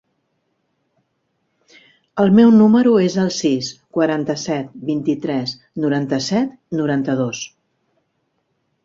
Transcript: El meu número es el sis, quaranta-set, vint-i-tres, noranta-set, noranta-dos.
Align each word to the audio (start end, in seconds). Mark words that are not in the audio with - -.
El 2.23 2.31
meu 2.37 2.53
número 2.55 2.93
es 3.07 3.17
el 3.23 3.29
sis, 3.35 3.69
quaranta-set, 3.97 4.71
vint-i-tres, 4.87 5.55
noranta-set, 5.85 6.57
noranta-dos. 6.81 7.43